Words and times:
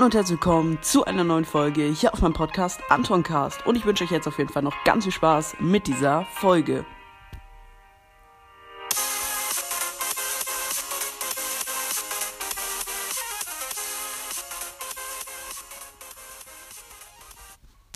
Hallo 0.00 0.06
und 0.06 0.14
herzlich 0.14 0.40
willkommen 0.40 0.82
zu 0.82 1.04
einer 1.04 1.24
neuen 1.24 1.44
Folge 1.44 1.82
hier 1.82 2.14
auf 2.14 2.22
meinem 2.22 2.32
Podcast 2.32 2.80
Antoncast. 2.88 3.66
Und 3.66 3.76
ich 3.76 3.84
wünsche 3.84 4.04
euch 4.04 4.10
jetzt 4.10 4.26
auf 4.26 4.38
jeden 4.38 4.48
Fall 4.50 4.62
noch 4.62 4.82
ganz 4.82 5.04
viel 5.04 5.12
Spaß 5.12 5.56
mit 5.60 5.86
dieser 5.86 6.24
Folge. 6.24 6.86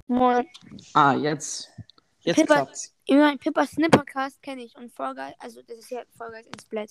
Moin. 0.06 0.46
Ah, 0.92 1.14
jetzt. 1.14 1.70
Jetzt 2.20 2.36
Pippa- 2.36 2.54
klappt's. 2.56 2.94
Ich 3.06 3.16
meine, 3.16 3.38
Pippa 3.38 3.66
Snippercast 3.66 4.42
kenne 4.42 4.62
ich 4.62 4.76
und 4.76 4.92
Fall 4.92 5.14
Guys, 5.14 5.32
also 5.38 5.62
das 5.62 5.78
ist 5.78 5.90
ja 5.90 6.02
Fall 6.18 6.32
Guys 6.32 6.46
in 6.48 6.60
Splat. 6.60 6.90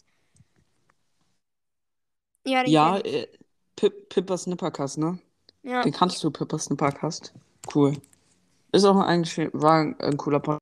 Ja, 2.45 2.65
Ja, 2.65 2.97
äh, 2.97 3.27
Pip 3.75 4.09
Pippa 4.09 4.37
Snippercast, 4.37 4.97
ne? 4.97 5.19
ja. 5.63 5.81
Den 5.83 5.93
kannst 5.93 6.23
du, 6.23 6.31
Pippa 6.31 6.57
Snippercast. 6.59 7.33
Cool. 7.73 7.97
Ist 8.71 8.85
auch 8.85 8.97
eigentlich, 8.99 9.49
war 9.53 9.81
ein, 9.81 9.99
ein 9.99 10.17
cooler 10.17 10.39
Podcast. 10.39 10.59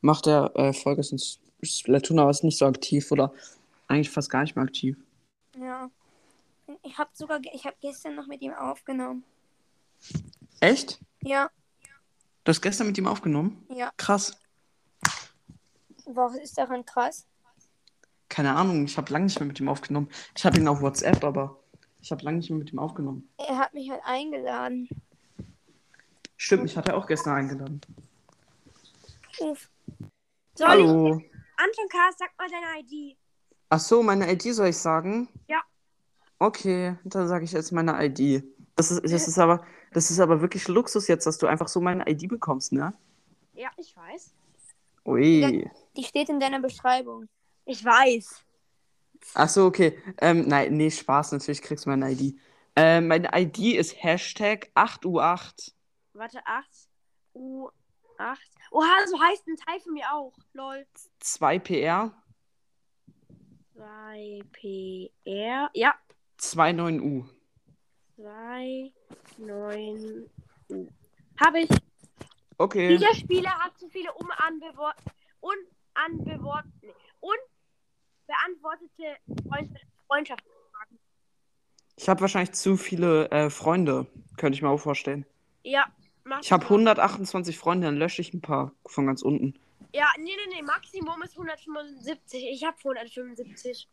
Macht 0.00 0.26
der 0.26 0.50
äh, 0.54 0.72
Folge 0.72 1.02
in 1.10 1.18
Splatoon, 1.66 2.18
aber 2.20 2.30
ist 2.30 2.44
nicht 2.44 2.58
so 2.58 2.66
aktiv 2.66 3.10
oder 3.10 3.32
eigentlich 3.88 4.10
fast 4.10 4.30
gar 4.30 4.42
nicht 4.42 4.54
mehr 4.56 4.64
aktiv. 4.64 4.96
ja. 5.58 5.90
Ich 6.82 6.98
habe 6.98 7.08
sogar, 7.14 7.40
ich 7.54 7.64
habe 7.64 7.76
gestern 7.80 8.14
noch 8.14 8.26
mit 8.26 8.42
ihm 8.42 8.52
aufgenommen. 8.52 9.24
Echt? 10.60 11.00
Ja, 11.22 11.50
Du 12.44 12.50
hast 12.50 12.60
gestern 12.60 12.86
mit 12.88 12.98
ihm 12.98 13.06
aufgenommen? 13.06 13.64
ja. 13.74 13.90
Krass. 13.96 14.36
Was 16.04 16.34
ist 16.36 16.56
daran 16.58 16.84
krass? 16.84 17.26
Keine 18.28 18.54
Ahnung, 18.54 18.84
ich 18.84 18.96
habe 18.98 19.10
lange 19.12 19.24
nicht 19.26 19.38
mehr 19.40 19.46
mit 19.46 19.60
ihm 19.60 19.68
aufgenommen. 19.68 20.08
Ich 20.36 20.44
habe 20.44 20.58
ihn 20.58 20.68
auf 20.68 20.80
WhatsApp, 20.82 21.24
aber 21.24 21.58
ich 22.00 22.10
habe 22.10 22.22
lange 22.24 22.38
nicht 22.38 22.50
mehr 22.50 22.58
mit 22.58 22.72
ihm 22.72 22.78
aufgenommen. 22.78 23.28
Er 23.38 23.58
hat 23.58 23.74
mich 23.74 23.90
halt 23.90 24.02
eingeladen. 24.04 24.88
Stimmt, 26.36 26.62
mich 26.64 26.76
hat 26.76 26.88
er 26.88 26.96
auch 26.96 27.06
gestern 27.06 27.34
eingeladen. 27.34 27.80
Uff. 29.40 29.68
Soll 30.54 30.68
Hallo. 30.68 31.18
ich? 31.18 31.30
Anton 31.56 31.88
K., 31.90 31.98
sag 32.16 32.30
mal 32.38 32.48
deine 32.48 32.80
ID. 32.80 33.16
Ach 33.70 33.80
so, 33.80 34.02
meine 34.02 34.30
ID 34.32 34.54
soll 34.54 34.68
ich 34.68 34.78
sagen? 34.78 35.28
Ja. 35.48 35.60
Okay, 36.38 36.96
dann 37.04 37.26
sage 37.26 37.44
ich 37.44 37.52
jetzt 37.52 37.72
meine 37.72 38.04
ID. 38.04 38.44
Das 38.76 38.92
ist, 38.92 39.02
das 39.04 39.26
ist 39.26 39.38
aber, 39.38 39.64
das 39.92 40.10
ist 40.10 40.20
aber 40.20 40.40
wirklich 40.40 40.68
Luxus 40.68 41.08
jetzt, 41.08 41.26
dass 41.26 41.38
du 41.38 41.48
einfach 41.48 41.68
so 41.68 41.80
meine 41.80 42.08
ID 42.08 42.28
bekommst, 42.28 42.72
ne? 42.72 42.94
Ja, 43.54 43.70
ich 43.76 43.96
weiß. 43.96 44.32
Ui. 45.04 45.68
Die 45.96 46.04
steht 46.04 46.28
in 46.28 46.38
deiner 46.38 46.60
Beschreibung. 46.60 47.28
Ich 47.64 47.84
weiß. 47.84 48.44
Ach 49.34 49.48
so, 49.48 49.66
okay. 49.66 49.98
Ähm, 50.20 50.46
nein, 50.48 50.76
nee, 50.76 50.90
Spaß, 50.90 51.32
natürlich 51.32 51.62
kriegst 51.62 51.86
du 51.86 51.90
meine 51.90 52.10
ID. 52.12 52.38
Ähm, 52.76 53.08
meine 53.08 53.28
ID 53.34 53.76
ist 53.76 54.02
Hashtag 54.02 54.70
8U8. 54.74 55.72
Warte, 56.12 56.40
8 56.44 56.66
U 57.34 57.68
8. 58.18 58.40
Oha, 58.72 59.06
so 59.06 59.20
heißt 59.20 59.46
ein 59.46 59.56
Teil 59.56 59.80
von 59.80 59.92
mir 59.92 60.12
auch. 60.12 60.34
Lol. 60.52 60.86
2PR, 61.22 62.12
2 63.74 64.40
PR. 64.52 65.70
Ja. 65.72 65.94
29U. 66.38 67.28
2 68.16 68.92
9 69.38 70.30
U. 70.70 70.88
Habe 71.40 71.60
ich. 71.60 71.70
Okay. 72.58 72.88
Dieser 72.96 73.14
Spieler 73.14 73.56
hat 73.58 73.78
zu 73.78 73.88
viele 73.88 74.12
unbeantwort 74.14 74.96
unanbewort 75.40 76.64
nee, 76.82 76.92
unbeantwortete 78.28 79.48
Freund 79.48 79.70
Freundschaftsfragen. 80.06 80.98
Ich 81.96 82.08
habe 82.08 82.20
wahrscheinlich 82.20 82.52
zu 82.52 82.76
viele 82.76 83.30
äh, 83.30 83.50
Freunde, 83.50 84.06
könnte 84.36 84.56
ich 84.56 84.62
mir 84.62 84.68
auch 84.68 84.78
vorstellen. 84.78 85.26
Ja. 85.62 85.86
Mach 86.24 86.40
Ich 86.42 86.52
habe 86.52 86.62
das 86.62 86.70
mal. 86.70 86.76
128 86.76 87.58
Freunde, 87.58 87.86
dann 87.86 87.96
lösche 87.96 88.22
ich 88.22 88.32
ein 88.32 88.40
paar 88.40 88.72
von 88.86 89.06
ganz 89.06 89.22
unten. 89.22 89.54
Ja, 89.92 90.06
nee, 90.18 90.24
nee, 90.24 90.56
nee. 90.56 90.62
Maximum 90.62 91.22
ist 91.22 91.32
175. 91.32 92.44
Ich 92.50 92.64
habe 92.64 92.76
175. 92.78 93.88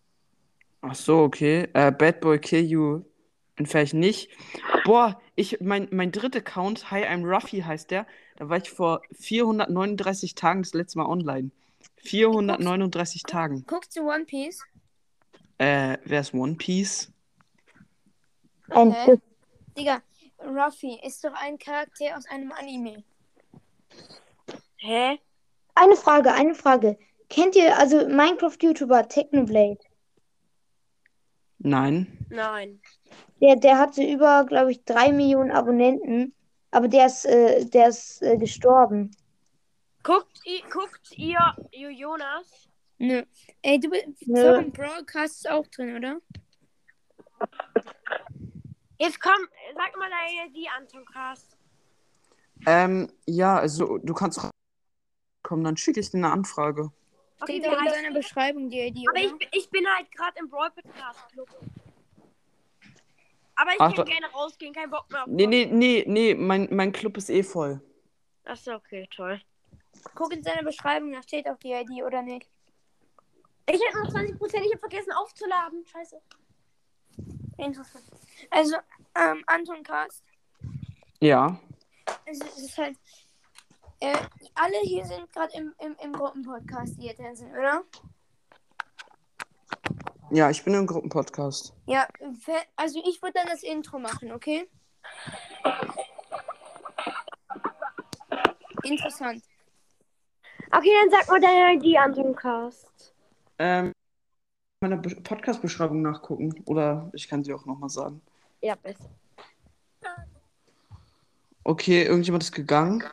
Ach 0.82 0.96
so, 0.96 1.24
okay. 1.24 1.70
Äh, 1.74 1.92
Bad 1.92 2.20
Boy 2.20 2.40
Kill 2.40 2.66
You 2.66 3.02
entferne 3.56 3.86
ich 3.86 3.94
nicht. 3.94 4.30
Boah, 4.84 5.20
ich, 5.36 5.62
mein, 5.62 5.88
mein 5.92 6.12
dritter 6.12 6.40
Account, 6.40 6.92
Hi, 6.92 7.04
I'm 7.04 7.26
Ruffy 7.26 7.62
heißt 7.62 7.92
der. 7.92 8.06
Da 8.36 8.50
war 8.50 8.58
ich 8.58 8.70
vor 8.70 9.02
439 9.14 10.36
Tagen 10.36 10.64
das 10.64 10.74
letzte 10.74 11.00
Mal 11.00 11.06
online. 11.06 11.52
439 12.04 13.24
Tagen. 13.24 13.66
Guckst 13.66 13.96
du 13.96 14.10
One 14.10 14.26
Piece? 14.26 14.64
Äh, 15.58 15.98
wer 16.06 16.22
ist 16.22 16.34
One 16.34 16.56
Piece? 16.56 17.12
Ein 18.70 18.92
Hä? 18.92 19.20
Digga, 19.78 20.02
Ruffy 20.40 21.00
ist 21.06 21.24
doch 21.24 21.34
ein 21.34 21.58
Charakter 21.58 22.18
aus 22.18 22.26
einem 22.28 22.52
Anime. 22.52 23.04
Hä? 24.78 25.20
Eine 25.76 25.96
Frage, 25.96 26.34
eine 26.34 26.56
Frage. 26.56 26.98
Kennt 27.30 27.56
ihr 27.56 27.78
also 27.78 28.08
Minecraft-YouTuber 28.08 29.08
Technoblade? 29.08 29.80
Nein. 31.60 32.28
Nein. 32.30 32.80
Der, 33.42 33.56
der 33.56 33.80
hatte 33.80 34.04
über, 34.04 34.46
glaube 34.46 34.72
ich, 34.72 34.84
drei 34.86 35.12
Millionen 35.12 35.52
Abonnenten, 35.52 36.34
aber 36.72 36.88
der 36.88 37.08
ist, 37.08 37.26
äh, 37.26 37.66
der 37.66 37.90
ist 37.90 38.22
äh, 38.22 38.38
gestorben. 38.38 39.12
Guckt, 40.06 40.40
guckt 40.72 41.12
ihr 41.18 41.40
Jo- 41.72 41.90
Jonas? 41.90 42.70
Nö. 43.00 43.24
Ey, 43.64 43.80
du 43.80 43.90
bist 43.90 44.06
Nö. 44.28 44.40
Zocken 44.40 44.72
Broadcast 44.72 45.50
auch 45.50 45.66
drin, 45.68 45.98
oder? 45.98 46.22
Jetzt 49.00 49.20
komm, 49.20 49.48
sag 49.76 49.98
mal 49.98 50.10
deine 50.10 50.52
die 50.54 50.68
Anton 50.70 51.04
Cast. 51.06 51.58
Ähm, 52.68 53.12
ja, 53.26 53.58
also 53.58 53.98
du 53.98 54.14
kannst 54.14 54.40
kommen, 55.44 55.64
dann 55.64 55.76
schicke 55.76 56.00
ich 56.00 56.12
dir 56.12 56.18
eine 56.18 56.32
Anfrage. 56.32 56.92
Okay, 57.42 57.60
Steht 57.60 57.68
auch 57.68 57.80
in 57.80 57.86
deiner? 57.86 58.12
Beschreibung 58.14 58.70
die 58.70 58.80
ID, 58.82 59.08
Aber 59.10 59.20
oder? 59.20 59.26
ich, 59.26 59.38
bin- 59.38 59.48
ich 59.54 59.70
bin 59.72 59.88
halt 59.88 60.12
gerade 60.12 60.38
im 60.40 60.50
Brawl 60.50 60.70
Podcast 60.72 61.28
Club. 61.32 61.50
Aber 63.56 63.72
ich 63.72 63.80
Ach, 63.82 63.94
kann 63.96 64.06
gerne 64.06 64.28
rausgehen, 64.34 64.74
kein 64.74 64.90
Bock 64.90 65.10
mehr 65.12 65.24
auf 65.24 65.28
Nee, 65.28 65.48
nee, 65.48 65.66
nee, 65.66 66.04
nee, 66.08 66.36
mein, 66.36 66.68
mein 66.72 66.92
Club 66.92 67.18
ist 67.18 67.30
eh 67.30 67.42
voll. 67.44 67.82
Achso, 68.46 68.76
okay, 68.76 69.08
toll. 69.14 69.42
Guck 70.14 70.34
in 70.34 70.44
seiner 70.44 70.64
Beschreibung, 70.64 71.12
da 71.12 71.24
steht 71.24 71.48
auch 71.48 71.58
die 71.58 71.74
ID, 71.74 72.04
oder 72.04 72.22
nicht? 72.22 72.50
Ich 73.68 73.82
hätte 73.82 73.98
noch 74.04 74.14
20%, 74.14 74.38
ich 74.42 74.72
habe 74.72 74.80
vergessen 74.80 75.12
aufzuladen. 75.14 75.86
Scheiße. 75.86 76.22
Interessant. 77.58 78.06
Also, 78.52 78.76
ähm, 79.16 79.44
Anton 79.48 79.82
Cast. 79.84 80.24
Ja. 81.20 81.60
Es 82.26 82.40
ist, 82.40 82.58
es 82.58 82.64
ist 82.66 82.78
halt. 82.78 82.98
Äh, 84.02 84.18
alle 84.54 84.78
hier 84.84 85.06
sind 85.06 85.32
gerade 85.32 85.54
im, 85.54 85.74
im, 85.80 85.96
im 86.04 86.14
Gruppenpodcast, 86.14 86.98
die 86.98 87.04
hier 87.04 87.16
drin 87.16 87.36
sind, 87.36 87.52
oder? 87.52 87.84
Ja, 90.32 90.50
ich 90.50 90.64
bin 90.64 90.74
im 90.74 90.86
Gruppenpodcast. 90.86 91.74
Ja, 91.86 92.08
also 92.76 93.02
ich 93.06 93.22
würde 93.22 93.34
dann 93.34 93.48
das 93.48 93.64
Intro 93.64 94.00
machen, 94.00 94.32
okay? 94.34 94.70
Interessant. 98.84 99.44
Okay, 100.72 100.92
dann 101.02 101.10
sag 101.12 101.28
mal 101.30 101.40
deine 101.40 101.74
ID 101.76 101.98
Anton 101.98 102.36
Cast. 102.36 103.14
Ähm, 103.60 103.92
meine 104.82 104.98
Be 104.98 105.16
Podcast-Beschreibung 105.16 106.02
nachgucken. 106.02 106.64
Oder 106.66 107.10
ich 107.14 107.28
kann 107.28 107.44
sie 107.44 107.54
auch 107.54 107.66
nochmal 107.66 107.90
sagen. 107.90 108.22
Ja, 108.62 108.76
besser. 108.76 109.10
Okay, 111.64 112.04
irgendjemand 112.04 112.44
ist 112.44 112.52
gegangen. 112.52 113.04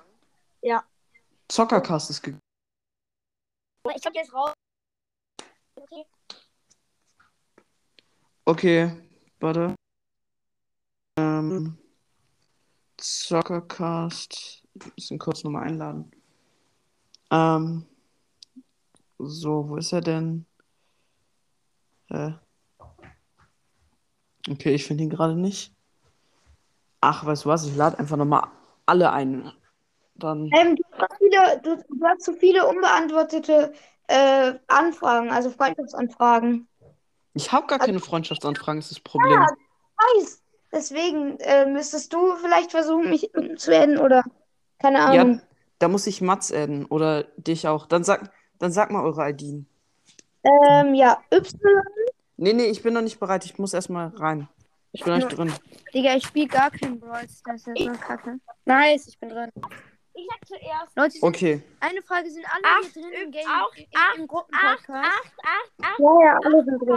Ja. 0.60 0.84
Zockercast 1.48 2.10
ist 2.10 2.22
gegangen. 2.22 2.40
Ich 3.96 4.04
hab 4.04 4.14
jetzt 4.14 4.32
raus. 4.32 4.52
Okay. 5.74 6.04
Okay, 8.44 8.96
warte. 9.40 9.74
Ähm, 11.18 11.78
Zockercast. 12.96 14.62
Müssen 14.96 15.18
kurz 15.18 15.44
nochmal 15.44 15.64
einladen. 15.64 16.10
Ähm, 17.32 17.86
so, 19.18 19.68
wo 19.68 19.76
ist 19.76 19.92
er 19.92 20.02
denn? 20.02 20.46
Äh. 22.10 22.32
Okay, 24.50 24.74
ich 24.74 24.84
finde 24.84 25.04
ihn 25.04 25.10
gerade 25.10 25.34
nicht. 25.34 25.74
Ach, 27.00 27.24
weißt 27.24 27.44
du 27.44 27.48
was? 27.48 27.66
Ich 27.66 27.74
lade 27.74 27.98
einfach 27.98 28.16
nochmal 28.16 28.48
alle 28.86 29.10
ein. 29.12 29.50
Dann. 30.14 30.50
Ähm, 30.52 30.76
du, 30.76 30.82
hast 30.98 31.16
viele, 31.16 31.60
du, 31.62 31.76
du 31.76 32.04
hast 32.04 32.22
zu 32.22 32.34
viele 32.34 32.66
unbeantwortete 32.66 33.72
äh, 34.08 34.54
Anfragen, 34.68 35.30
also 35.30 35.50
Freundschaftsanfragen. 35.50 36.68
Ich 37.34 37.50
habe 37.50 37.66
gar 37.66 37.78
keine 37.78 38.00
Freundschaftsanfragen, 38.00 38.78
ist 38.78 38.90
das 38.90 39.00
Problem. 39.00 39.40
Weiß. 39.40 40.42
Deswegen 40.70 41.38
äh, 41.40 41.66
müsstest 41.66 42.12
du 42.12 42.34
vielleicht 42.36 42.72
versuchen, 42.72 43.08
mich 43.08 43.30
zu 43.56 43.74
adden 43.74 43.98
oder 43.98 44.22
keine 44.78 44.98
Ja, 44.98 45.22
Ahnung. 45.22 45.42
Da 45.82 45.88
muss 45.88 46.06
ich 46.06 46.20
Mats 46.20 46.52
adden 46.52 46.86
oder 46.86 47.24
dich 47.36 47.66
auch. 47.66 47.86
Dann 47.86 48.04
sag, 48.04 48.30
dann 48.58 48.70
sag 48.70 48.90
mal 48.92 49.02
eure 49.04 49.28
IDs. 49.30 49.64
Ähm, 50.44 50.94
ja, 50.94 51.20
Y, 51.32 51.58
Nee, 52.36 52.52
nee, 52.52 52.66
ich 52.66 52.82
bin 52.82 52.94
noch 52.94 53.02
nicht 53.02 53.18
bereit. 53.20 53.44
Ich 53.44 53.58
muss 53.58 53.74
erstmal 53.74 54.08
rein. 54.08 54.48
Ich 54.92 55.04
bin 55.04 55.12
euch 55.12 55.24
drin. 55.24 55.52
Digga, 55.94 56.16
ich 56.16 56.26
spiele 56.26 56.46
gar 56.48 56.70
keinen 56.70 57.00
Brawl 57.00 57.28
Stars. 57.28 57.64
Das 57.64 57.74
ist 57.76 57.84
so 57.84 57.92
kacke. 57.92 58.38
Nice, 58.64 59.08
ich 59.08 59.18
bin 59.18 59.30
drin. 59.30 59.50
Ich 60.14 60.28
sag 60.28 60.46
zuerst. 60.46 60.96
Leute, 60.96 61.18
okay. 61.22 61.62
Eine 61.80 62.02
Frage, 62.02 62.30
sind 62.30 62.44
alle 62.52 62.64
Acht, 62.64 62.92
hier 62.92 63.02
drin 63.02 63.12
im 63.24 63.30
Game, 63.30 63.46
auch 63.46 63.74
im, 63.74 63.86
acht, 63.94 64.18
im 64.18 64.26
Gruppenpodcast? 64.26 64.88
8, 64.88 64.98
8, 64.98 65.72
8, 65.82 65.98
Ja, 65.98 66.24
ja, 66.24 66.38
alle 66.44 66.64
sind 66.64 66.78
drin. 66.80 66.96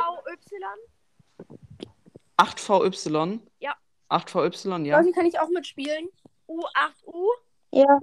VY, 2.38 2.38
8VY? 2.38 3.40
Ja. 3.60 3.76
8VY, 4.10 4.86
ja. 4.86 5.00
Leute, 5.00 5.12
kann 5.14 5.26
ich 5.26 5.40
auch 5.40 5.50
mitspielen? 5.50 6.10
U8U, 6.48 7.28
Ja, 7.72 8.00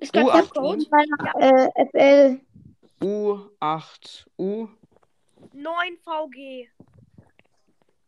ist 0.00 0.12
gerade 0.12 0.30
U8U. 0.30 0.54
Code. 0.54 0.86
meiner 0.90 1.68
äh, 1.76 1.86
FL. 1.86 2.40
U8U 3.00 4.68
9VG. 5.54 6.68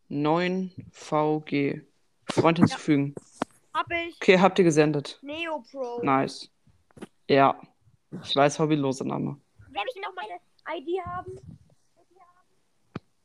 9VG. 0.09 1.81
Freund 2.29 2.57
hinzufügen. 2.59 3.15
Hab 3.73 3.91
ich. 3.91 4.15
Okay, 4.15 4.39
habt 4.39 4.59
ihr 4.59 4.65
gesendet. 4.65 5.19
Neopro. 5.21 6.01
Nice. 6.03 6.49
Ja. 7.27 7.59
Ich 8.23 8.35
weiß, 8.35 8.59
hobbylose 8.59 9.07
Name. 9.07 9.37
Werde 9.69 9.87
ich 9.93 10.01
noch 10.01 10.13
meine 10.13 10.39
ID 10.77 11.03
haben? 11.05 11.39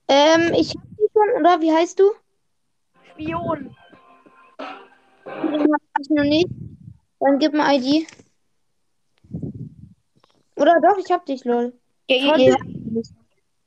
Ähm, 0.08 0.54
ich 0.54 0.70
hab 0.74 0.82
die 0.96 1.06
schon, 1.12 1.40
oder? 1.40 1.60
Wie 1.60 1.70
heißt 1.70 1.98
du? 2.00 2.10
Spion. 3.12 3.76
Den 5.26 5.72
hab 5.72 6.00
ich 6.00 6.10
noch 6.10 6.24
nicht. 6.24 6.48
Dann 7.20 7.38
gib 7.38 7.52
mal 7.52 7.74
ID. 7.74 8.06
Oder 10.60 10.80
doch, 10.80 10.98
ich 10.98 11.10
hab 11.10 11.24
dich, 11.26 11.44
lol. 11.44 11.72
Ja, 12.08 12.36
Nee, 12.36 12.54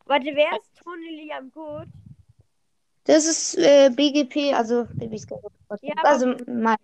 Warte, 0.05 0.25
wer 0.33 0.51
ist 0.59 0.75
Tony 0.83 1.09
Liam 1.23 1.51
Good? 1.51 1.87
Das 3.05 3.25
ist 3.25 3.57
äh, 3.57 3.89
BGP, 3.89 4.53
also 4.53 4.85
Babys 4.93 5.25
Ja, 5.81 5.93
aber- 5.97 6.09
Also 6.09 6.35
mein. 6.47 6.77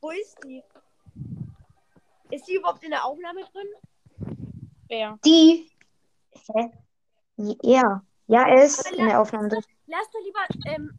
Wo 0.00 0.10
ist 0.10 0.36
die? 0.44 0.62
Ist 2.30 2.46
die 2.46 2.54
überhaupt 2.54 2.84
in 2.84 2.90
der 2.90 3.04
Aufnahme 3.04 3.40
drin? 3.52 4.46
Wer? 4.88 5.18
Die. 5.24 5.68
Hä? 6.54 6.70
Ja. 7.62 8.02
Ja, 8.26 8.46
er 8.46 8.64
ist 8.64 8.90
in 8.92 9.06
der 9.06 9.20
Aufnahme 9.20 9.48
drin. 9.48 9.62
Lass 9.86 10.10
doch 10.10 10.20
lieber 10.22 10.40
ähm, 10.66 10.92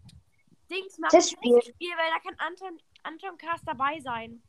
Dings 0.70 0.98
machen. 0.98 1.12
Testspiel. 1.12 1.60
Testspiel, 1.60 1.92
weil 1.96 2.10
da 2.12 2.20
kann 2.20 2.36
Anton, 2.40 2.80
Anton 3.04 3.38
Cast 3.38 3.68
dabei 3.68 4.00
sein. 4.02 4.42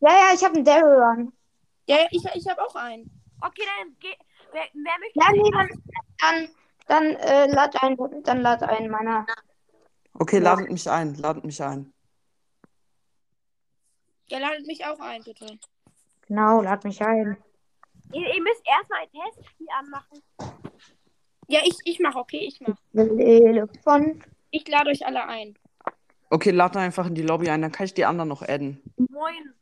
Ja, 0.00 0.10
ja, 0.10 0.34
ich 0.34 0.44
habe 0.44 0.54
einen 0.54 0.64
Daryl 0.64 1.02
Run. 1.02 1.32
Ja, 1.88 1.96
ich, 2.10 2.24
ich 2.34 2.48
habe 2.48 2.62
auch 2.64 2.74
einen. 2.76 3.10
Okay, 3.40 3.62
dann 3.66 3.96
geh. 4.00 4.14
Wer, 4.52 4.62
wer 4.72 4.98
möchte 4.98 5.20
Ja, 5.20 5.32
nee, 5.32 5.50
dann, 5.52 5.82
dann, 6.20 6.48
dann 6.86 7.16
äh, 7.16 7.46
lad 7.52 7.82
ein, 7.82 7.96
dann 8.24 8.40
lad 8.40 8.62
ein 8.62 8.90
meiner. 8.90 9.26
Okay, 10.14 10.38
ladet 10.38 10.70
mich 10.70 10.88
ein. 10.90 11.14
Ladet 11.14 11.44
mich 11.44 11.62
ein. 11.62 11.92
Ja, 14.30 14.38
ladet 14.38 14.66
mich 14.66 14.84
auch 14.84 14.98
ein, 15.00 15.22
bitte. 15.22 15.58
Genau, 16.26 16.60
lad 16.62 16.84
mich 16.84 17.00
ein. 17.02 17.36
Ihr, 18.12 18.34
ihr 18.34 18.42
müsst 18.42 18.62
erstmal 18.64 19.00
ein 19.02 19.10
Testspiel 19.10 19.66
anmachen. 19.78 20.22
Ja, 21.46 21.60
ich, 21.64 21.76
ich 21.84 22.00
mach, 22.00 22.14
okay, 22.14 22.46
ich 22.48 22.60
mach. 22.60 22.76
Telefon. 22.92 24.22
Ich 24.50 24.66
lade 24.68 24.90
euch 24.90 25.06
alle 25.06 25.26
ein. 25.26 25.58
Okay, 26.30 26.50
lad 26.50 26.76
einfach 26.76 27.06
in 27.06 27.14
die 27.14 27.22
Lobby 27.22 27.48
ein, 27.48 27.62
dann 27.62 27.72
kann 27.72 27.86
ich 27.86 27.94
die 27.94 28.04
anderen 28.04 28.28
noch 28.28 28.42
adden. 28.42 28.82
Moin. 28.96 29.54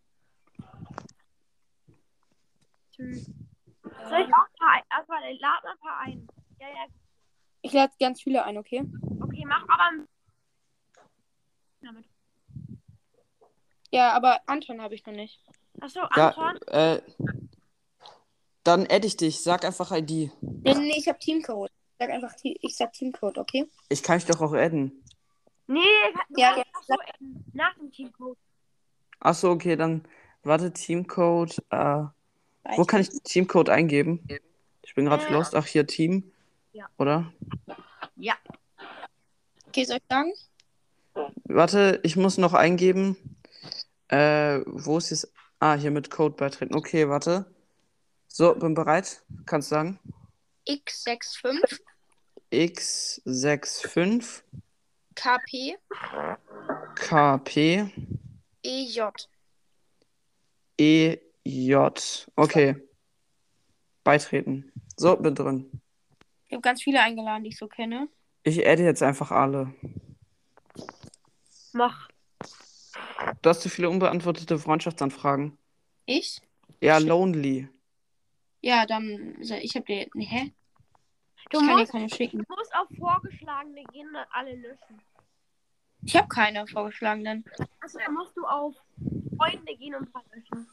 Tschüss. 2.93 3.31
Soll 4.09 4.21
ich 4.21 4.35
auch 4.35 4.47
ein 4.47 4.57
paar 4.59 4.71
ein? 4.73 4.83
Erstmal 4.91 5.16
lad 5.35 5.63
mal 5.65 5.73
ein 5.73 5.79
paar 5.79 6.01
ein. 6.01 6.29
Ja, 6.61 6.69
ja. 6.69 6.87
Ich 7.63 7.73
lade 7.73 7.93
ganz 8.01 8.23
viele 8.23 8.45
ein, 8.45 8.57
okay? 8.59 8.85
Okay, 9.21 9.45
mach 9.47 9.63
aber. 9.69 10.05
Damit. 11.81 12.07
Ja, 13.91 14.13
aber 14.13 14.41
Anton 14.47 14.81
habe 14.81 14.95
ich 14.95 15.05
noch 15.07 15.15
nicht. 15.15 15.41
Achso, 15.81 16.01
Ja, 16.17 16.29
Anton. 16.31 16.63
äh. 16.69 17.01
Dann 18.65 18.83
adde 18.91 19.07
ich 19.07 19.17
dich. 19.17 19.41
Sag 19.43 19.65
einfach 19.65 19.93
ID. 19.93 20.31
Nee, 20.41 20.75
nee, 20.75 20.95
ich 20.97 21.07
habe 21.09 21.19
Teamcode. 21.19 21.71
Ich 21.71 21.97
sag 21.99 22.11
einfach, 22.11 22.35
ich 22.43 22.77
sag 22.77 22.93
Teamcode, 22.93 23.39
okay? 23.39 23.69
Ich 23.89 24.03
kann 24.03 24.19
dich 24.19 24.27
doch 24.27 24.41
auch 24.41 24.53
adden. 24.53 25.05
Nee, 25.69 25.81
du 26.31 26.41
Ja, 26.41 26.55
kannst 26.55 26.75
auch 26.75 26.83
so 26.83 26.95
enden. 27.21 27.45
Nach 27.55 27.75
dem 27.77 27.91
Teamcode. 27.93 28.37
Achso, 29.21 29.51
okay, 29.53 29.77
dann. 29.77 30.05
Warte, 30.43 30.73
Teamcode. 30.73 31.59
Äh, 31.71 32.05
wo 32.77 32.85
kann 32.85 33.01
ich 33.01 33.09
Teamcode 33.23 33.69
eingeben? 33.71 34.27
Ich 34.87 34.95
bin 34.95 35.05
gerade 35.05 35.27
Äh. 35.27 35.33
lost. 35.33 35.55
Ach, 35.55 35.67
hier 35.67 35.87
Team. 35.87 36.33
Ja. 36.73 36.89
Oder? 36.97 37.33
Ja. 38.15 38.35
Okay, 39.67 39.85
soll 39.85 39.97
ich 39.97 40.03
sagen? 40.09 40.33
Warte, 41.45 42.01
ich 42.05 42.17
muss 42.17 42.39
noch 42.39 42.55
eingeben. 42.55 43.17
Äh, 44.09 44.61
wo 44.67 44.97
ist 44.99 45.11
es? 45.13 45.31
Ah, 45.59 45.75
hier 45.75 45.91
mit 45.91 46.11
Code 46.11 46.37
beitreten. 46.37 46.75
Okay, 46.75 47.09
warte. 47.09 47.47
So, 48.29 48.55
bin 48.55 48.75
bereit. 48.75 49.23
Kannst 49.45 49.71
sagen. 49.71 49.99
X65 50.69 51.81
X65 52.53 54.43
KP 55.15 55.77
KP 56.95 57.91
EJ. 58.63 59.01
EJ. 60.79 61.75
Okay. 62.37 62.77
Beitreten. 64.07 64.73
So, 64.97 65.17
bin 65.17 65.35
drin. 65.35 65.83
Ich 66.47 66.53
habe 66.53 66.63
ganz 66.63 66.81
viele 66.81 67.03
eingeladen, 67.03 67.43
die 67.43 67.51
ich 67.51 67.59
so 67.59 67.67
kenne. 67.67 68.09
Ich 68.45 68.65
adde 68.65 68.85
jetzt 68.85 69.03
einfach 69.03 69.33
alle. 69.33 69.75
Mach. 71.73 72.09
Du 73.43 73.51
hast 73.51 73.63
zu 73.63 73.69
viele 73.69 73.91
unbeantwortete 73.91 74.61
Freundschaftsanfragen. 74.61 75.59
Ich? 76.05 76.41
Ja, 76.81 76.99
lonely. 76.99 77.69
Ja, 78.61 78.87
dann. 78.87 79.37
Ich 79.41 79.75
habe 79.75 79.87
dir. 79.87 80.07
Nee, 80.15 80.27
hä? 80.27 80.53
Du 81.51 81.59
ich 81.59 81.67
kann 81.67 81.77
dir 81.77 81.81
musst, 81.81 81.93
keine 81.93 82.09
schicken. 82.09 82.39
du 82.39 82.55
musst 82.57 82.73
auf 82.77 82.87
vorgeschlagene 82.97 83.83
gehen 83.93 84.09
und 84.09 84.27
alle 84.31 84.55
löschen. 84.55 85.03
Ich 86.03 86.15
habe 86.15 86.29
keine 86.29 86.65
vorgeschlagenen. 86.69 87.45
Achso, 87.81 87.99
dann 87.99 88.15
musst 88.15 88.37
du 88.37 88.47
auf 88.47 88.77
Freunde 89.37 89.77
gehen 89.77 89.97
und 89.97 90.03
ein 90.07 90.13
paar 90.13 90.23
löschen. 90.33 90.69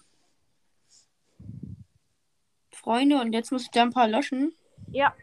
Freunde 2.84 3.20
und 3.22 3.32
jetzt 3.34 3.52
muss 3.52 3.64
ich 3.64 3.72
da 3.72 3.82
ein 3.84 3.94
paar 3.94 4.08
löschen. 4.08 4.54
Ja. 4.92 5.16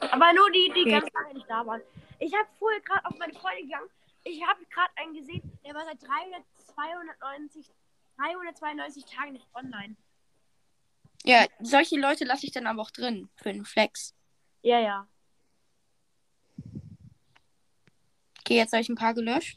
Aber 0.00 0.32
nur 0.34 0.50
die, 0.52 0.70
die 0.74 0.82
Okay. 0.82 0.90
ganz 1.00 1.12
lange 1.12 1.34
nicht 1.34 1.48
da 1.48 1.66
waren. 1.66 1.80
Ich 2.18 2.32
habe 2.34 2.48
vorher 2.58 2.80
gerade 2.82 3.04
auf 3.06 3.18
meine 3.18 3.32
Freunde 3.32 3.62
gegangen. 3.62 3.88
Ich 4.24 4.42
habe 4.46 4.64
gerade 4.66 4.90
einen 4.96 5.14
gesehen, 5.14 5.58
der 5.64 5.74
war 5.74 5.84
seit 5.84 6.02
300, 6.02 6.42
290, 6.74 7.72
392 8.18 9.04
Tagen 9.06 9.32
nicht 9.32 9.46
online. 9.54 9.96
Ja, 11.24 11.46
solche 11.60 11.98
Leute 11.98 12.24
lasse 12.24 12.46
ich 12.46 12.52
dann 12.52 12.66
aber 12.66 12.82
auch 12.82 12.90
drin 12.90 13.28
für 13.36 13.52
den 13.52 13.64
Flex. 13.64 14.14
Ja, 14.62 14.78
ja. 14.80 15.08
Okay, 18.40 18.56
jetzt 18.56 18.72
habe 18.72 18.82
ich 18.82 18.88
ein 18.88 18.96
paar 18.96 19.14
gelöscht. 19.14 19.56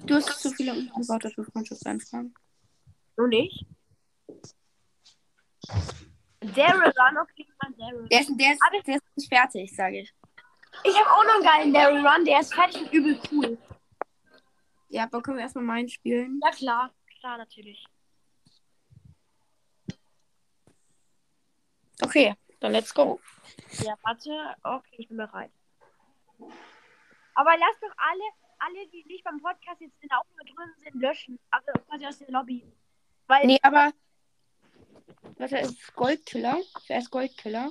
Du 0.00 0.14
hast 0.14 0.40
zu 0.42 0.50
viele 0.50 0.72
unbeantwortete 0.74 1.44
Freundschaftsanfragen. 1.44 2.34
Du 3.16 3.26
nicht? 3.26 3.64
Daryl 6.40 6.92
gegen 7.34 7.52
mal 7.62 7.72
Daryl. 7.78 8.08
Der 8.08 8.20
ist, 8.20 8.30
der, 8.36 8.52
ist, 8.52 8.86
der 8.86 8.96
ist 8.96 9.16
nicht 9.16 9.28
fertig, 9.28 9.74
sage 9.74 10.00
ich. 10.00 10.14
Ich 10.84 10.98
habe 10.98 11.10
auch 11.10 11.24
noch 11.24 11.34
einen 11.34 11.44
geilen 11.44 11.72
Daryl 11.72 12.06
Run, 12.06 12.24
der 12.24 12.40
ist 12.40 12.54
fertig 12.54 12.82
und 12.82 12.92
übel 12.92 13.20
cool. 13.30 13.58
Ja, 14.88 15.04
aber 15.04 15.22
können 15.22 15.38
wir 15.38 15.44
erstmal 15.44 15.64
meinen 15.64 15.88
spielen? 15.88 16.40
Ja, 16.42 16.50
klar. 16.50 16.94
Klar, 17.20 17.38
natürlich. 17.38 17.84
Okay, 22.02 22.34
dann 22.60 22.72
let's 22.72 22.92
go. 22.92 23.20
Ja, 23.84 23.94
warte. 24.02 24.56
Okay, 24.62 24.96
ich 24.98 25.08
bin 25.08 25.16
bereit. 25.16 25.52
Aber 27.34 27.56
lass 27.56 27.80
doch 27.80 27.94
alle, 27.96 28.24
alle, 28.58 28.88
die 28.88 29.04
nicht 29.06 29.24
beim 29.24 29.40
Podcast 29.40 29.80
jetzt 29.80 30.02
in 30.02 30.08
der 30.08 30.18
Aufnahme 30.18 30.44
drin 30.44 30.74
sind, 30.82 31.00
löschen. 31.00 31.38
Also 31.50 31.72
quasi 31.88 32.06
aus 32.06 32.18
der 32.18 32.30
Lobby. 32.30 32.66
Weil 33.28 33.46
Nee, 33.46 33.58
aber. 33.62 33.92
Warte, 35.38 35.58
es 35.58 35.70
ist 35.70 35.94
Goldkiller. 35.94 36.60
Wer 36.86 36.98
ist 36.98 37.10
Goldkiller? 37.10 37.70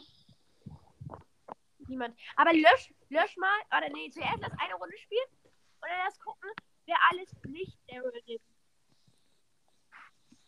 niemand. 1.91 2.17
Aber 2.35 2.53
lösch, 2.53 2.93
lösch 3.09 3.37
mal. 3.37 3.59
Oder 3.77 3.89
nee, 3.93 4.09
zuerst 4.09 4.39
lass 4.39 4.53
eine 4.57 4.73
Runde 4.75 4.97
spielen. 4.97 5.27
Und 5.43 5.89
dann 5.89 5.99
lass 6.05 6.19
gucken, 6.19 6.49
wer 6.85 6.95
alles 7.11 7.29
nicht 7.47 7.77
Daryl 7.87 8.21
nimmt. 8.25 8.41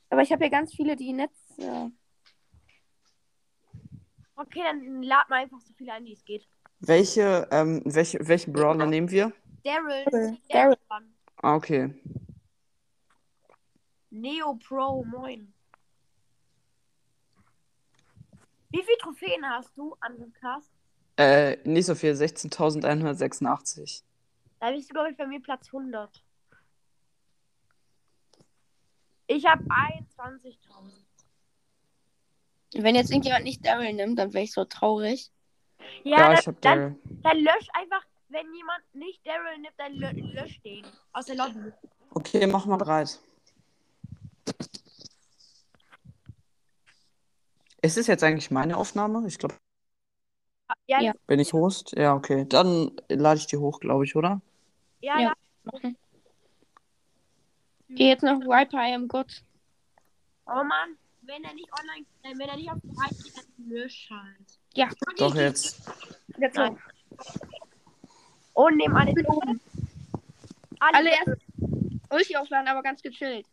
Aber 0.10 0.22
ich 0.22 0.32
habe 0.32 0.44
ja 0.44 0.50
ganz 0.50 0.74
viele, 0.74 0.96
die 0.96 1.14
Netz. 1.14 1.58
Äh, 1.58 1.90
Okay, 4.36 4.64
dann 4.64 5.04
lad 5.04 5.30
mal 5.30 5.44
einfach 5.44 5.60
so 5.62 5.74
viele 5.76 5.94
ein, 5.94 6.06
wie 6.06 6.14
es 6.14 6.26
geht. 6.26 6.48
Welche, 6.80 7.48
ähm, 7.52 7.84
welche, 7.86 8.18
welchen 8.28 8.52
Brawler 8.52 8.88
nehmen 8.88 9.12
wir? 9.12 9.32
Daryl. 9.64 10.04
Daryl. 10.06 10.38
Daryl. 10.50 10.78
Ah, 11.38 11.56
okay. 11.56 11.94
Neo 14.10 14.56
Pro, 14.56 15.04
moin. 15.06 15.53
Wie 18.74 18.82
viele 18.82 18.98
Trophäen 18.98 19.48
hast 19.48 19.78
du 19.78 19.96
an 20.00 20.18
dem 20.18 20.34
Cast? 20.34 20.72
Äh, 21.16 21.58
nicht 21.64 21.86
so 21.86 21.94
viel, 21.94 22.14
16.186. 22.14 24.02
Da 24.60 24.72
bist 24.72 24.90
du, 24.90 24.94
glaube 24.96 25.12
ich, 25.12 25.18
bei 25.18 25.28
mir 25.28 25.40
Platz 25.40 25.68
100. 25.68 26.10
Ich 29.28 29.46
habe 29.46 29.64
21.000. 29.64 30.58
Wenn 32.82 32.96
jetzt 32.96 33.12
irgendjemand 33.12 33.44
nicht 33.44 33.64
Daryl 33.64 33.94
nimmt, 33.94 34.18
dann 34.18 34.34
wäre 34.34 34.44
ich 34.44 34.54
so 34.54 34.66
traurig. 34.66 35.32
Ja, 36.04 36.18
Ja, 36.18 36.30
dann, 36.30 36.40
ich 36.40 36.48
hab 36.48 36.62
dann, 36.62 36.80
Daryl. 36.80 37.00
dann 37.22 37.38
lösch 37.38 37.68
einfach, 37.74 38.04
wenn 38.30 38.52
jemand 38.56 38.84
nicht 38.94 39.22
Daryl 39.28 39.60
nimmt, 39.60 39.76
dann 39.78 39.94
lö 39.94 40.10
lösch 40.34 40.60
den 40.64 40.84
aus 41.12 41.28
der 41.28 41.36
Lobby. 41.36 41.72
Okay, 42.10 42.48
mach 42.48 42.66
mal 42.66 42.78
bereit. 42.78 43.20
Ist 47.84 47.98
es 47.98 48.08
jetzt 48.08 48.24
eigentlich 48.24 48.50
meine 48.50 48.78
Aufnahme? 48.78 49.28
Ich 49.28 49.38
glaube, 49.38 49.56
Ja, 50.88 51.02
Ja. 51.02 51.14
bin 51.28 51.40
ich 51.40 51.52
Host? 51.54 51.92
Ja, 51.98 52.16
okay. 52.16 52.46
Dann 52.48 52.92
lade 53.10 53.38
ich 53.40 53.46
die 53.48 53.58
hoch, 53.58 53.80
glaube 53.82 54.06
ich, 54.06 54.16
oder? 54.16 54.42
ja. 55.02 55.20
Ja. 55.20 55.34
Machen. 55.64 55.98
Geh 57.90 58.08
jetzt 58.08 58.24
noch 58.24 58.40
Viper, 58.40 58.78
I 58.90 58.94
am 58.96 59.08
God. 59.08 59.44
Oh 60.46 60.64
Mann, 60.64 60.98
wenn 61.22 61.44
er 61.44 61.54
nicht 61.54 61.70
online, 61.80 62.06
äh, 62.24 62.38
wenn 62.38 62.50
er 62.50 62.56
nicht 62.56 62.72
auf 62.72 62.80
bereit 62.82 63.12
geht, 63.24 63.38
dann 63.38 63.46
lösch 63.70 64.10
halt. 64.10 64.60
Ja, 64.74 64.90
Doch, 65.18 65.36
jetzt. 65.36 65.82
jetzt 66.38 66.56
Nein. 66.56 66.78
Und 68.54 68.78
nehmen 68.78 68.96
alle. 68.96 69.14
Alle, 70.80 70.98
Alle 70.98 71.10
erst 71.12 71.42
Ulti 72.10 72.36
aufladen, 72.38 72.68
aber 72.68 72.82
ganz 72.82 73.02
gechillt. 73.02 73.46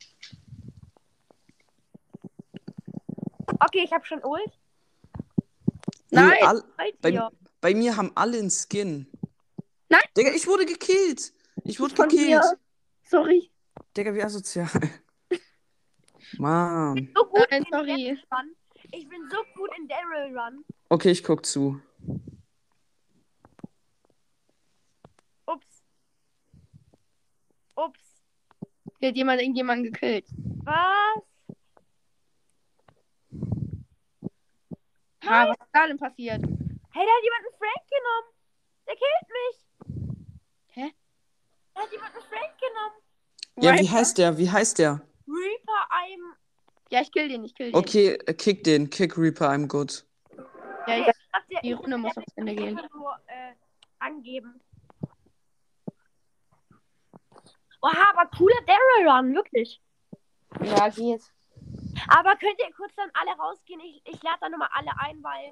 Okay, 3.61 3.83
ich 3.85 3.93
habe 3.93 4.05
schon 4.05 4.23
Ult. 4.25 4.59
Nein. 6.11 6.43
All, 6.43 6.65
Bei 7.01 7.29
bei, 7.61 7.75
mir 7.75 7.97
haben 7.97 8.11
alle 8.15 8.39
einen 8.39 8.51
Skin. 8.51 9.07
Nein. 9.89 10.01
Digga, 10.17 10.33
ich 10.33 10.47
wurde 10.47 10.65
gekillt. 10.67 11.33
Ich 11.65 11.79
wurde 11.79 11.95
Von 11.95 12.09
gekillt. 12.09 12.29
mir. 12.31 12.59
Sorry. 13.05 13.51
Digga, 13.97 14.15
wie 14.15 14.23
asozial. 14.23 14.69
Mann. 16.39 17.11
So 17.15 17.25
gut 17.27 17.47
Nein, 17.51 17.63
in 17.63 17.69
sorry. 17.71 18.19
Run. 18.33 18.57
Ich 18.93 19.09
bin 19.09 19.29
so 19.31 19.37
gut 19.55 19.71
in 19.79 19.89
Daryl 19.89 20.37
Run. 20.37 20.65
Okay, 20.89 21.11
ich 21.11 21.23
guck 21.23 21.45
zu. 21.45 21.81
Ups. 25.47 25.83
Ups. 27.77 28.01
Hier 28.99 29.09
hat 29.11 29.17
jemand 29.17 29.41
irgendjemanden 29.41 29.93
gekillt. 29.93 30.27
Was? 30.65 31.23
Ha, 35.25 35.49
was 35.49 35.57
ist 35.59 35.69
da 35.73 35.87
denn 35.87 35.99
passiert? 35.99 36.41
Hey, 36.43 37.07
da 37.07 37.13
hat 37.13 37.25
jemand 37.25 37.45
einen 37.47 37.59
Frank 37.59 37.83
genommen. 37.91 38.29
Der 38.87 38.97
killt 38.97 39.29
mich. 39.39 39.57
Hä? 40.69 40.95
Da 41.75 41.83
hat 41.83 41.93
jemand 41.93 42.15
einen 42.15 42.25
Frank 42.25 42.53
genommen. 42.59 42.95
Ja, 43.63 43.75
wie 43.75 43.81
Viper? 43.87 43.93
heißt 43.93 44.19
der? 44.19 44.39
Wie 44.39 44.51
heißt 44.51 44.79
der? 44.79 45.01
Reaper, 45.27 45.89
I'm. 45.91 46.33
Ja, 46.91 47.01
ich 47.03 47.13
kill 47.13 47.29
den, 47.29 47.45
ich 47.45 47.55
kill 47.55 47.71
den. 47.71 47.77
Okay, 47.77 48.15
äh, 48.27 48.35
kick 48.35 48.65
den. 48.65 48.89
Kick 48.91 49.17
Reaper, 49.19 49.49
I'm 49.51 49.67
good. 49.69 50.05
Ja, 50.87 50.97
ich, 50.99 51.07
ihr- 51.07 51.61
die 51.63 51.73
Runde 51.73 51.99
muss 51.99 52.17
aufs 52.17 52.33
Ende 52.37 52.55
gehen. 52.55 52.81
nur 52.95 53.13
äh, 53.27 53.53
angeben. 53.99 54.61
Oha, 57.83 58.11
aber 58.15 58.31
cooler 58.37 58.61
Daryl 58.67 59.09
Run, 59.09 59.35
wirklich. 59.35 59.81
Ja, 60.63 60.89
geht. 60.89 61.23
Aber 62.09 62.37
könnt 62.37 62.59
ihr 62.61 62.73
kurz 62.77 62.93
dann 62.97 63.11
alle 63.15 63.37
rausgehen? 63.39 63.81
Ich, 63.81 64.03
ich 64.05 64.23
lade 64.23 64.39
dann 64.41 64.53
nochmal 64.53 64.69
alle 64.73 64.91
ein, 64.99 65.23
weil 65.23 65.51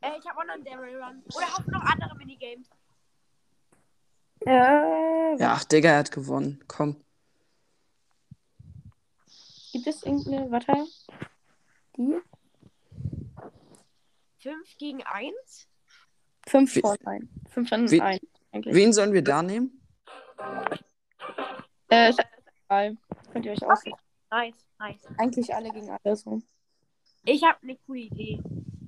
äh, 0.00 0.18
ich 0.18 0.26
habe 0.28 0.38
auch 0.40 0.44
noch 0.44 0.54
einen 0.54 0.64
Daryl 0.64 1.02
Run. 1.02 1.22
Oder 1.34 1.46
habt 1.52 1.66
ihr 1.66 1.72
noch 1.72 1.82
andere 1.84 2.14
Minigames? 2.16 2.68
Äh, 4.46 5.36
Ja, 5.38 5.52
ach, 5.54 5.64
Digga, 5.64 5.90
er 5.90 5.98
hat 5.98 6.10
gewonnen. 6.10 6.62
Komm. 6.68 6.96
Gibt 9.72 9.86
es 9.86 10.02
irgendeine, 10.02 10.50
warte. 10.50 10.86
Die? 11.96 12.20
5 14.40 14.76
gegen 14.78 15.02
1? 15.04 15.68
Fünf 16.48 16.74
Wie- 16.74 16.80
von 16.80 16.96
ein. 17.06 17.28
Fünf 17.50 17.68
von 17.68 17.90
Wie- 17.90 18.00
ein, 18.00 18.18
eigentlich. 18.50 18.74
Wen 18.74 18.92
sollen 18.92 19.12
wir 19.12 19.22
da 19.22 19.42
nehmen? 19.42 19.80
Äh, 21.90 22.10
ist 22.10 22.20
egal. 22.66 22.96
Könnt 23.32 23.46
ihr 23.46 23.52
euch 23.52 23.64
aussuchen. 23.64 23.94
Nice, 24.30 24.56
nice. 24.82 25.06
Eigentlich 25.18 25.54
alle 25.54 25.70
gegen 25.70 25.90
alle 25.90 26.16
so. 26.16 26.42
Ich 27.24 27.42
habe 27.44 27.58
eine 27.62 27.76
coole 27.86 28.00
Idee. 28.00 28.42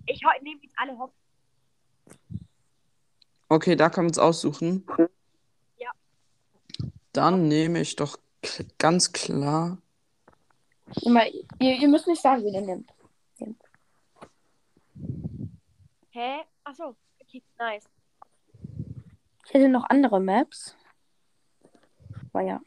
Ich 0.06 0.20
nehme 0.42 0.60
jetzt 0.62 0.74
alle 0.76 0.98
Hopp. 0.98 1.12
Okay, 3.48 3.76
da 3.76 3.90
können 3.90 4.06
wir 4.06 4.10
uns 4.10 4.18
aussuchen. 4.18 4.84
Ja. 5.78 5.90
Dann 7.12 7.48
nehme 7.48 7.80
ich 7.80 7.94
doch 7.96 8.18
ganz 8.78 9.12
klar. 9.12 9.78
Immer, 11.02 11.26
ihr, 11.26 11.42
ihr 11.60 11.88
müsst 11.88 12.06
nicht 12.06 12.20
sagen, 12.20 12.44
wen 12.44 12.54
ihr 12.54 12.60
nehmt. 12.60 12.90
Hä? 16.10 16.42
Achso. 16.62 16.94
Okay, 17.20 17.42
nice. 17.58 17.88
Ich 19.46 19.54
hätte 19.54 19.68
noch 19.68 19.84
andere 19.88 20.20
Maps. 20.20 20.76
Aber 22.32 22.42
ja. 22.42 22.60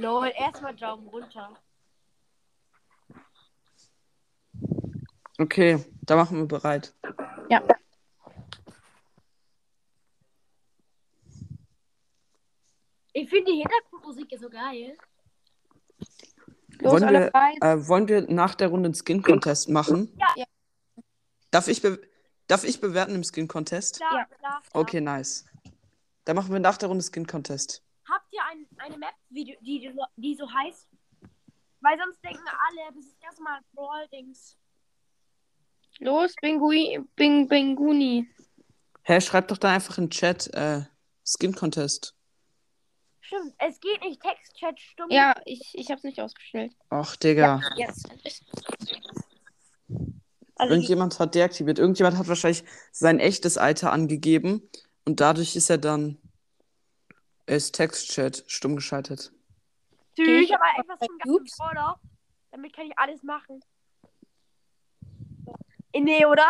Lol, 0.00 0.32
erstmal 0.34 0.74
Daumen 0.74 1.08
runter. 1.08 1.52
Okay, 5.38 5.84
da 6.02 6.16
machen 6.16 6.38
wir 6.38 6.46
bereit. 6.46 6.94
Ja. 7.50 7.62
Ich 13.12 13.28
finde 13.28 13.52
die 13.52 13.58
Hintergrundmusik 13.58 14.38
so 14.40 14.48
geil. 14.48 14.96
Los, 16.78 16.92
Wollen 16.92 17.10
wir-. 17.10 17.30
Äh, 17.60 17.86
wollen 17.86 18.08
wir 18.08 18.22
nach 18.22 18.54
der 18.54 18.68
Runde 18.68 18.86
einen 18.86 18.94
Skin-Contest 18.94 19.68
machen? 19.68 20.16
Ja. 20.18 20.28
Ja. 20.36 20.44
Darf 21.50 21.68
ich, 21.68 21.82
be 21.82 22.00
darf 22.46 22.64
ich 22.64 22.80
bewerten 22.80 23.14
im 23.14 23.22
Skin-Contest? 23.22 24.00
Ja. 24.00 24.08
klar, 24.08 24.26
klar. 24.38 24.62
Okay, 24.72 25.02
nice. 25.02 25.44
Dann 26.24 26.36
machen 26.36 26.52
wir 26.52 26.60
nach 26.60 26.78
der 26.78 26.88
Runde 26.88 27.04
Skin-Contest. 27.04 27.82
Ihr 28.32 28.40
ein, 28.50 28.66
eine 28.78 28.96
Map, 28.98 29.14
wie, 29.30 29.44
du- 29.44 29.56
die, 29.60 29.80
die, 29.80 29.92
so- 29.92 30.04
die 30.16 30.34
so 30.36 30.50
heißt? 30.52 30.88
Weil 31.80 31.98
sonst 31.98 32.22
denken 32.22 32.44
alle, 32.46 32.94
das 32.94 33.04
ist 33.06 33.16
erstmal 33.22 33.60
Brawl-Dings. 33.72 34.56
Los, 35.98 36.34
Bingui, 36.40 37.00
Bing, 37.16 37.48
Binguni. 37.48 38.28
Hä, 39.02 39.20
schreib 39.20 39.48
doch 39.48 39.58
da 39.58 39.72
einfach 39.72 39.98
in 39.98 40.04
den 40.04 40.10
Chat 40.10 40.46
äh, 40.54 40.82
Skin-Contest. 41.26 42.14
Stimmt, 43.20 43.54
es 43.58 43.80
geht 43.80 44.00
nicht 44.02 44.20
Text-Chat, 44.22 44.78
stumm. 44.80 45.10
Ja, 45.10 45.34
ich, 45.44 45.60
ich 45.74 45.90
hab's 45.90 46.02
nicht 46.04 46.20
ausgestellt. 46.20 46.72
Ach, 46.90 47.16
Digga. 47.16 47.60
Jetzt. 47.76 48.08
Also, 50.56 50.74
Irgendjemand 50.74 51.18
hat 51.18 51.34
deaktiviert. 51.34 51.78
Irgendjemand 51.78 52.18
hat 52.18 52.28
wahrscheinlich 52.28 52.64
sein 52.92 53.18
echtes 53.18 53.56
Alter 53.56 53.92
angegeben. 53.92 54.68
Und 55.04 55.20
dadurch 55.20 55.56
ist 55.56 55.70
er 55.70 55.78
dann. 55.78 56.18
Er 57.50 57.56
ist 57.56 57.72
Textchat 57.72 58.44
stumm 58.46 58.76
geschaltet. 58.76 59.32
Tschüss, 60.14 60.28
ich 60.28 60.50
ich 60.50 60.52
habe 60.54 60.62
hab 60.62 60.84
etwas 60.84 61.00
zum 61.00 61.18
ganzen. 61.18 61.56
Brawler. 61.58 62.00
Damit 62.52 62.72
kann 62.72 62.86
ich 62.86 62.96
alles 62.96 63.24
machen. 63.24 63.60
Äh, 65.92 65.98
Nee, 65.98 66.24
oder? 66.26 66.46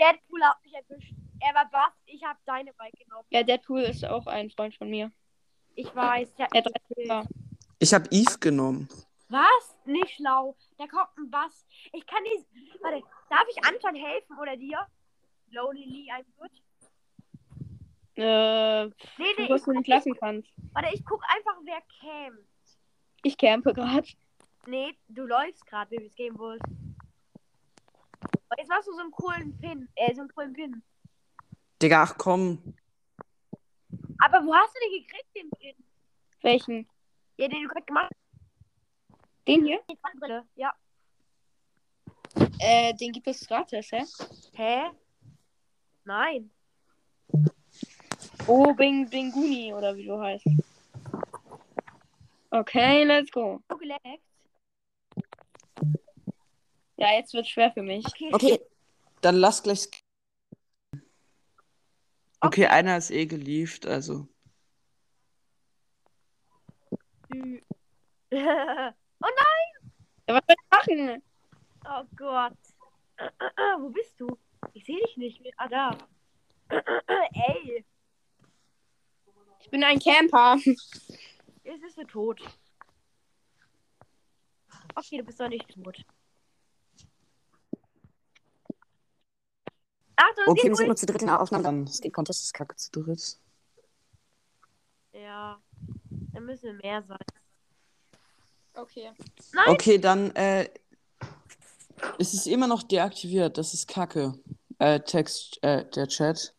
Deadpool 0.00 0.42
hat 0.42 0.56
mich 0.64 0.74
erwischt. 0.74 1.14
Er 1.38 1.54
war 1.54 1.70
Bass, 1.70 1.92
ich 2.06 2.24
habe 2.24 2.36
deine 2.46 2.72
Bike 2.72 2.98
genommen. 2.98 3.26
Ja, 3.30 3.44
Deadpool 3.44 3.82
ist 3.82 4.04
auch 4.04 4.26
ein 4.26 4.50
Freund 4.50 4.74
von 4.74 4.90
mir. 4.90 5.12
Ich 5.76 5.94
weiß, 5.94 6.32
ich 6.36 6.44
hab 6.44 6.52
Er 6.52 6.64
ja. 6.96 7.24
Ich 7.78 7.94
habe 7.94 8.08
Eve 8.10 8.38
genommen. 8.40 8.88
Was? 9.28 9.76
Nicht 9.84 10.16
schlau. 10.16 10.56
Da 10.78 10.88
kommt 10.88 11.16
ein 11.16 11.30
Bass. 11.30 11.64
Ich 11.92 12.04
kann 12.08 12.24
die. 12.24 12.44
Warte, 12.82 13.04
darf 13.30 13.44
ich 13.48 13.64
Anton 13.64 13.94
helfen 13.94 14.36
oder 14.42 14.56
dir? 14.56 14.84
Lonely 15.50 15.84
Lee, 15.84 16.10
I'm 16.10 16.24
good. 16.36 16.50
Äh, 18.18 18.84
Nee, 18.86 18.92
du 19.36 19.42
nee, 19.42 19.48
was 19.48 19.60
ich 19.60 19.64
du 19.66 19.72
nicht 19.72 19.86
lassen 19.88 20.14
kannst. 20.14 20.48
warte, 20.72 20.88
ich 20.92 21.04
guck 21.04 21.22
einfach, 21.28 21.56
wer 21.64 21.80
campt. 22.00 22.48
Ich 23.22 23.36
campe 23.38 23.72
gerade. 23.72 24.08
Nee, 24.66 24.96
du 25.08 25.24
läufst 25.26 25.64
gerade, 25.66 25.90
wie 25.92 26.04
es 26.06 26.14
gehen 26.16 26.36
wollt. 26.38 26.60
Jetzt 28.58 28.68
machst 28.68 28.88
du 28.88 28.92
so 28.92 29.00
einen 29.00 29.10
coolen 29.12 29.56
Pin. 29.58 29.88
Äh, 29.94 30.14
so 30.14 30.22
einen 30.22 30.34
coolen 30.34 30.52
Pin. 30.52 30.82
Digga, 31.80 32.02
ach 32.02 32.18
komm. 32.18 32.74
Aber 34.20 34.44
wo 34.44 34.52
hast 34.54 34.74
du 34.74 34.80
den 34.80 35.00
gekriegt, 35.02 35.36
den 35.36 35.50
Pin? 35.50 35.84
Welchen? 36.42 36.88
Ja, 37.36 37.46
den 37.48 37.62
du 37.62 37.68
gerade 37.68 37.86
gemacht 37.86 38.12
Den 39.46 39.64
hier? 39.64 39.80
hast. 40.02 40.44
Ja. 40.56 40.74
Äh, 42.58 42.94
den 42.94 43.12
gibt 43.12 43.28
es 43.28 43.46
gratis, 43.46 43.92
hä? 43.92 44.04
Hä? 44.54 44.90
Nein. 46.04 46.50
Oh, 48.48 48.72
Bing, 48.74 49.08
Binguni 49.08 49.72
oder 49.74 49.94
wie 49.94 50.06
du 50.06 50.18
heißt. 50.18 50.46
Okay, 52.50 53.04
let's 53.04 53.30
go. 53.30 53.60
Ja, 56.96 57.12
jetzt 57.12 57.34
wird 57.34 57.46
schwer 57.46 57.70
für 57.72 57.82
mich. 57.82 58.04
Okay, 58.06 58.30
Okay, 58.32 58.60
dann 59.20 59.36
lass 59.36 59.62
gleich. 59.62 59.88
Okay, 62.40 62.66
einer 62.66 62.96
ist 62.96 63.10
eh 63.10 63.26
gelieft, 63.26 63.86
also. 63.86 64.26
Ü- 67.30 67.60
Ja, 68.30 68.94
was 70.26 70.42
soll 70.46 70.56
ich 70.56 70.70
machen? 70.70 71.22
oh 71.86 72.04
Gott. 72.16 72.56
Wo 73.80 73.88
bist 73.90 74.18
du? 74.20 74.26
Ich 74.74 74.84
sehe 74.84 74.98
dich 75.00 75.16
nicht. 75.16 75.42
Ah, 75.56 75.68
da. 75.68 75.98
Ey, 76.70 77.84
Ich 79.68 79.70
bin 79.70 79.84
ein 79.84 79.98
Camper. 79.98 80.56
jetzt 80.64 81.82
bist 81.82 81.98
du 81.98 82.04
tot. 82.04 82.40
Okay, 84.94 85.18
du 85.18 85.24
bist 85.24 85.38
doch 85.38 85.48
nicht 85.48 85.68
tot. 85.68 86.02
Achtung, 90.16 90.44
Okay, 90.46 90.68
wir 90.68 90.74
sind 90.74 90.86
nur 90.86 90.96
zu 90.96 91.04
dritt 91.04 91.20
in 91.20 91.26
der 91.26 91.38
Aufnahme. 91.38 91.64
Dann 91.64 91.86
Skin 91.86 92.10
Contest 92.10 92.44
ist 92.44 92.54
kacke 92.54 92.76
zu 92.76 92.90
dritt. 92.92 93.38
Ja, 95.12 95.60
dann 96.32 96.46
müssen 96.46 96.62
wir 96.62 96.74
mehr 96.82 97.02
sein. 97.02 97.18
Okay. 98.72 99.12
Nein, 99.52 99.68
Okay, 99.68 99.98
dann 99.98 100.34
äh, 100.34 100.70
ist 102.16 102.32
es 102.32 102.46
immer 102.46 102.68
noch 102.68 102.84
deaktiviert. 102.84 103.58
Das 103.58 103.74
ist 103.74 103.86
kacke. 103.86 104.32
Äh, 104.78 105.00
Text, 105.00 105.62
äh, 105.62 105.84
der 105.90 106.08
Chat. 106.08 106.54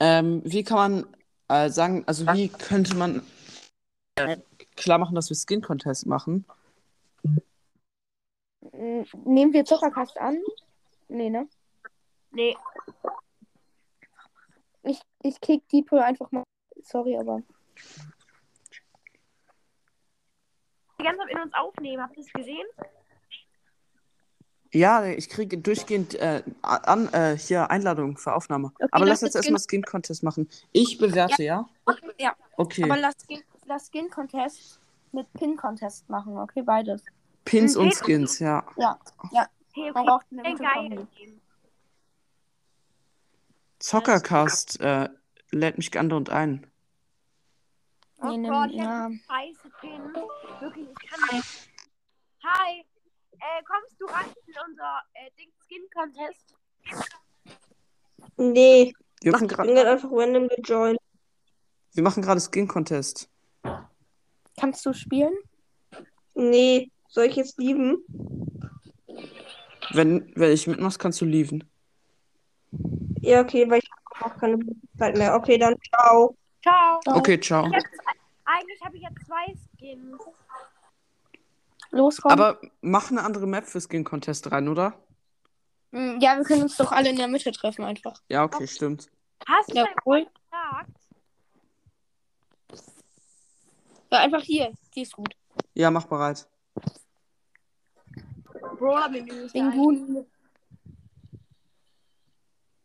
Ähm, 0.00 0.42
wie 0.44 0.62
kann 0.62 0.76
man 0.76 1.16
äh, 1.48 1.68
sagen, 1.70 2.04
also 2.06 2.26
wie 2.28 2.48
könnte 2.48 2.94
man 2.96 3.22
äh, 4.16 4.36
klar 4.76 4.98
machen, 4.98 5.14
dass 5.14 5.30
wir 5.30 5.36
Skin 5.36 5.62
Contest 5.62 6.06
machen? 6.06 6.44
N- 8.72 9.06
Nehmen 9.24 9.52
wir 9.52 9.64
Zuckerkast 9.64 10.18
an? 10.18 10.42
Nee, 11.08 11.30
ne? 11.30 11.48
nee. 12.32 12.56
Ich, 14.82 15.00
ich 15.22 15.40
kick 15.40 15.68
Deepo 15.68 15.96
einfach 15.96 16.30
mal. 16.30 16.44
Sorry, 16.82 17.16
aber. 17.16 17.42
Die 20.98 21.04
ganze 21.04 21.20
Zeit 21.20 21.30
in 21.30 21.40
uns 21.40 21.54
aufnehmen. 21.54 22.02
Habt 22.02 22.16
ihr 22.16 22.22
das 22.24 22.32
gesehen? 22.32 22.66
Ja, 24.72 25.04
ich 25.06 25.28
kriege 25.28 25.58
durchgehend 25.58 26.14
äh, 26.14 26.42
an, 26.62 27.12
äh, 27.12 27.36
hier 27.38 27.70
Einladung 27.70 28.16
für 28.16 28.34
Aufnahme. 28.34 28.72
Okay, 28.74 28.88
Aber 28.90 29.04
lass 29.06 29.20
lass 29.22 29.34
jetzt 29.34 29.36
erstmal 29.36 29.60
Skin 29.60 29.82
Contest 29.82 30.22
machen. 30.22 30.48
Ich 30.72 30.98
bewerte, 30.98 31.42
ja? 31.42 31.68
Ja, 32.18 32.34
Okay. 32.56 32.84
aber 32.84 32.96
lass 32.96 33.14
Skin, 33.26 33.42
lass 33.66 33.88
Skin 33.90 34.10
Contest 34.10 34.80
mit 35.12 35.32
Pin 35.34 35.56
Contest 35.56 36.08
machen, 36.10 36.36
okay? 36.36 36.62
Beides. 36.62 37.02
Pins 37.44 37.76
und 37.76 37.86
Mhm. 37.86 37.92
Skins, 37.92 38.38
ja. 38.40 38.64
Ja, 38.76 38.98
Okay, 39.30 39.46
man 39.76 39.90
okay. 39.90 40.04
braucht 40.06 40.26
eine 40.30 40.42
gute. 40.42 40.64
Kombi. 40.64 41.06
Zockercast 43.78 44.80
äh, 44.80 45.08
lädt 45.50 45.76
mich 45.78 45.96
andauernd 45.98 46.30
ein. 46.30 46.66
Oh 48.18 48.36
Gott, 48.38 48.70
ja. 48.72 49.10
scheiße 49.26 49.70
Pin. 49.80 50.00
Wirklich, 50.60 50.88
ich 50.88 51.08
kann 51.10 51.36
nicht. 51.36 51.70
Hi. 52.42 52.84
Äh, 53.38 53.62
kommst 53.64 54.00
du 54.00 54.06
rein 54.06 54.26
in 54.46 54.54
unser 54.68 55.02
äh, 55.14 55.30
Ding 55.38 55.50
Skin 55.66 55.82
Contest? 55.94 56.54
Nee, 58.36 58.92
Wir 59.22 59.32
machen 59.32 59.46
ich 59.46 59.50
gerade 59.52 59.66
bin 59.68 59.76
gerade 59.76 59.90
einfach 59.90 60.08
random 60.12 60.48
gejoint. 60.48 60.98
wir 61.94 62.02
machen 62.02 62.22
gerade 62.22 62.40
Skin 62.40 62.68
Contest. 62.68 63.28
Kannst 64.58 64.84
du 64.86 64.92
spielen? 64.92 65.34
Nee, 66.34 66.90
soll 67.08 67.24
ich 67.26 67.36
jetzt 67.36 67.58
lieben? 67.58 67.98
Wenn, 69.92 70.32
wenn 70.34 70.52
ich 70.52 70.66
mitmachst, 70.66 70.98
kannst 70.98 71.20
du 71.20 71.24
lieben. 71.24 71.64
Ja, 73.20 73.40
okay, 73.40 73.68
weil 73.70 73.78
ich 73.78 73.90
habe 74.20 74.32
auch 74.34 74.38
keine 74.38 74.58
Zeit 74.98 75.16
mehr. 75.16 75.34
Okay, 75.34 75.58
dann 75.58 75.76
ciao. 75.90 76.36
Ciao. 76.62 77.00
Okay, 77.06 77.40
ciao. 77.40 77.66
Ich 77.68 77.74
hab, 77.74 77.84
eigentlich 78.44 78.80
habe 78.84 78.96
ich 78.96 79.02
jetzt 79.02 79.26
zwei 79.26 79.54
Skins. 79.78 80.20
Los, 81.96 82.20
komm. 82.20 82.32
Aber 82.32 82.60
mach 82.80 83.10
eine 83.10 83.22
andere 83.24 83.46
Map 83.46 83.66
für 83.66 83.80
Skin 83.80 84.04
Contest 84.04 84.50
rein, 84.52 84.68
oder? 84.68 84.94
Mm, 85.92 86.18
Ja, 86.20 86.36
wir 86.36 86.44
können 86.44 86.62
uns 86.62 86.76
doch 86.76 86.92
alle 86.92 87.10
in 87.10 87.16
der 87.16 87.28
Mitte 87.28 87.52
treffen 87.52 87.84
einfach. 87.84 88.20
Ja, 88.28 88.44
okay, 88.44 88.66
stimmt. 88.66 89.10
Hast 89.46 89.70
du 89.70 89.76
Ja, 89.76 89.86
cool. 90.04 90.24
Gesagt? 90.24 90.90
Ja, 94.10 94.18
einfach 94.20 94.42
hier. 94.42 94.72
Die 94.94 95.02
ist 95.02 95.12
gut. 95.14 95.34
Ja, 95.74 95.90
mach 95.90 96.06
bereit. 96.06 96.48
Brawler-Menü 98.78 99.32
ist 99.44 99.52
Bin 99.52 99.70
da. 99.70 99.76
gut. 99.76 100.26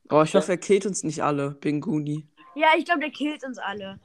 Oh, 0.10 0.24
ich 0.24 0.36
hoffe, 0.36 0.52
er 0.54 0.58
killt 0.58 0.86
uns 0.86 1.04
nicht 1.04 1.24
alle, 1.24 1.52
Binguni. 1.52 2.28
Ja, 2.56 2.70
ich 2.78 2.84
glaube, 2.86 3.00
der 3.02 3.12
killt 3.12 3.44
uns 3.46 3.58
alle. 3.58 4.00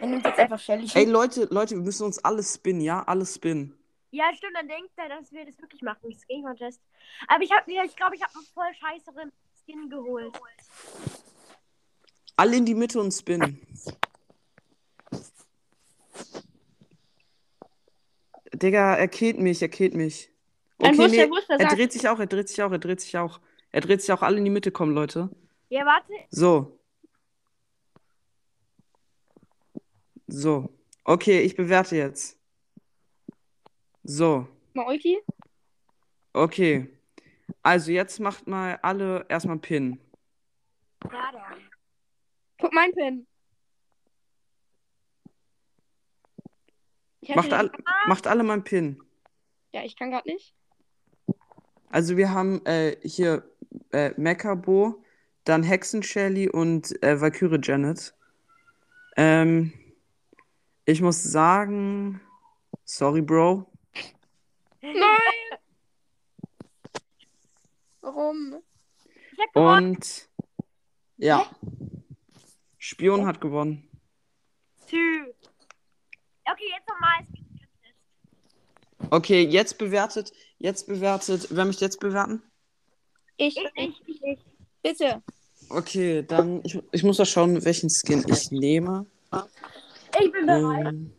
Er 0.00 0.06
nimmt 0.06 0.24
jetzt 0.24 0.38
einfach 0.38 0.58
Shelly. 0.58 0.88
Ey, 0.94 1.04
Leute, 1.04 1.48
Leute, 1.50 1.74
wir 1.74 1.82
müssen 1.82 2.04
uns 2.04 2.22
alles 2.24 2.54
spinnen, 2.54 2.80
ja? 2.80 3.02
Alles 3.02 3.34
spinnen. 3.34 3.74
Ja, 4.10 4.32
stimmt, 4.34 4.56
dann 4.56 4.68
denkt 4.68 4.90
er, 4.96 5.08
dass 5.08 5.30
wir 5.32 5.44
das 5.44 5.60
wirklich 5.60 5.82
machen, 5.82 6.10
das 6.10 6.22
Skin 6.22 6.42
Contest. 6.42 6.80
Aber 7.26 7.42
ich 7.42 7.50
habe, 7.52 7.70
ich 7.70 7.96
glaube, 7.96 8.16
ich 8.16 8.22
habe 8.22 8.32
einen 8.34 8.46
voll 8.54 8.74
scheißeren 8.80 9.32
Skin 9.62 9.90
geholt. 9.90 10.32
Alle 12.36 12.56
in 12.56 12.64
die 12.64 12.74
Mitte 12.74 13.00
und 13.00 13.12
spinnen. 13.12 13.60
Digga, 18.54 18.94
er 18.94 19.08
killt 19.08 19.38
mich, 19.38 19.60
er 19.60 19.68
killt 19.68 19.94
mich. 19.94 20.30
Okay, 20.78 20.96
Wurst, 20.96 21.14
nee, 21.14 21.28
Wurst, 21.28 21.50
er 21.50 21.58
sagt. 21.58 21.76
dreht 21.76 21.92
sich 21.92 22.08
auch, 22.08 22.18
er 22.18 22.26
dreht 22.26 22.48
sich 22.48 22.62
auch, 22.62 22.70
er 22.72 22.78
dreht 22.78 23.00
sich 23.00 23.18
auch. 23.18 23.40
Er 23.72 23.80
dreht 23.82 24.00
sich 24.00 24.12
auch 24.12 24.22
alle 24.22 24.38
in 24.38 24.44
die 24.44 24.50
Mitte 24.50 24.70
kommen, 24.70 24.94
Leute. 24.94 25.28
Ja, 25.68 25.84
warte. 25.84 26.12
So. 26.30 26.77
So. 30.28 30.68
Okay, 31.04 31.40
ich 31.40 31.56
bewerte 31.56 31.96
jetzt. 31.96 32.38
So. 34.04 34.46
Mal 34.74 34.86
Ulti. 34.86 35.18
Okay. 36.34 36.88
Also 37.62 37.90
jetzt 37.90 38.20
macht 38.20 38.46
mal 38.46 38.78
alle 38.82 39.24
erstmal 39.28 39.58
Pin. 39.58 39.98
Ja, 41.04 41.32
dann. 41.32 41.58
Guck 42.60 42.72
mein 42.72 42.92
Pin. 42.92 43.26
Ich 47.20 47.34
Macht, 47.34 47.52
hatte- 47.52 47.56
all, 47.56 47.72
macht 48.06 48.26
alle 48.26 48.42
mal 48.42 48.54
einen 48.54 48.64
Pin. 48.64 49.02
Ja, 49.72 49.82
ich 49.84 49.96
kann 49.96 50.10
gerade 50.10 50.28
nicht. 50.28 50.54
Also 51.90 52.16
wir 52.16 52.30
haben 52.30 52.64
äh, 52.66 52.96
hier 53.02 53.50
äh, 53.92 54.12
Mechabo, 54.16 55.02
dann 55.44 55.62
Hexen 55.62 56.02
Shelly 56.02 56.48
und 56.48 57.02
äh, 57.02 57.20
Valkyrie 57.20 57.60
Janet. 57.62 58.14
Ähm, 59.16 59.72
ich 60.88 61.02
muss 61.02 61.22
sagen, 61.22 62.18
sorry, 62.84 63.20
Bro. 63.20 63.70
Nein! 64.80 65.58
Warum? 68.00 68.62
Ich 69.32 69.38
hab 69.38 69.52
gewonnen. 69.52 69.96
Und 69.96 70.28
ja, 71.18 71.44
Spion 72.78 73.26
hat 73.26 73.38
gewonnen. 73.38 73.86
Tschü. 74.86 75.34
Okay, 76.50 76.70
jetzt 76.74 76.88
nochmal. 76.88 77.26
Okay, 79.10 79.42
jetzt 79.42 79.76
bewertet, 79.76 80.32
jetzt 80.56 80.86
bewertet. 80.86 81.48
Wer 81.50 81.66
möchte 81.66 81.84
jetzt 81.84 82.00
bewerten? 82.00 82.42
Ich, 83.36 83.58
Ich, 83.58 83.64
ich, 83.74 84.02
ich, 84.06 84.22
ich. 84.22 84.38
Bitte. 84.82 85.22
Okay, 85.68 86.22
dann, 86.22 86.62
ich, 86.64 86.82
ich 86.92 87.02
muss 87.02 87.18
doch 87.18 87.26
schauen, 87.26 87.62
welchen 87.62 87.90
Skin 87.90 88.24
ich 88.26 88.50
nehme. 88.50 89.04
Ich 90.20 90.32
bin 90.32 90.46
bereit. 90.46 90.86
Ähm, 90.86 91.12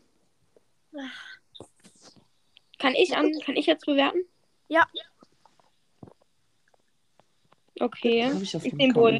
Kann 2.77 2.95
ich 2.95 3.15
an, 3.15 3.31
kann 3.45 3.55
ich 3.55 3.65
jetzt 3.65 3.85
bewerten? 3.85 4.25
Ja. 4.67 4.85
Okay. 7.79 8.25
hab 8.25 8.41
ich 8.41 8.55
auf 8.55 8.65
Ich 8.65 8.71
dem 8.71 8.77
nehm 8.77 8.91
Account 8.91 9.19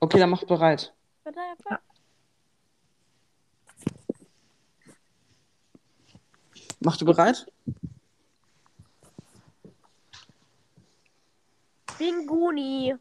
Okay, 0.00 0.18
dann 0.18 0.30
mach 0.30 0.44
bereit. 0.44 0.94
Mach 6.80 6.96
du 6.96 7.04
bereit? 7.04 7.46
Binguni. 11.98 12.96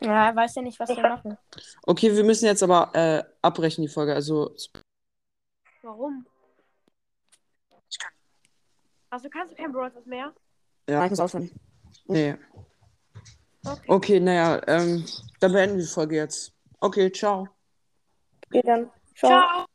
Ja, 0.00 0.28
er 0.28 0.36
weiß 0.36 0.54
ja 0.56 0.62
nicht, 0.62 0.78
was 0.78 0.88
wir 0.90 1.02
machen. 1.02 1.36
Okay, 1.82 2.14
wir 2.14 2.24
müssen 2.24 2.46
jetzt 2.46 2.62
aber 2.62 2.90
äh, 2.94 3.24
abbrechen, 3.42 3.82
die 3.82 3.88
Folge. 3.88 4.14
Also, 4.14 4.54
Warum? 5.82 6.26
Also 9.10 9.28
kannst 9.30 9.52
du 9.52 9.56
kein 9.56 9.72
Brawl 9.72 9.90
Stars 9.90 10.06
mehr? 10.06 10.34
ja, 10.88 11.04
ich 11.04 11.10
muss 11.10 11.20
aufhören. 11.20 11.50
Nee. 12.06 12.36
Okay. 13.64 13.84
Okay, 13.88 14.20
naja, 14.20 14.60
ähm, 14.66 15.04
dann 15.40 15.52
beenden 15.52 15.76
wir 15.76 15.84
die 15.84 15.90
Folge 15.90 16.16
jetzt. 16.16 16.52
Okay, 16.80 17.10
ciao. 17.10 17.48
Okay, 18.46 18.62
dann. 18.64 18.90
Ciao. 19.14 19.30
Ciao. 19.30 19.67